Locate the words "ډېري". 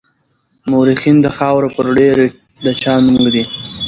1.97-2.27